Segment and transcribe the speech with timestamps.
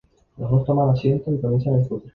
[0.37, 2.09] Los dos toman asiento y comienzan a discutir.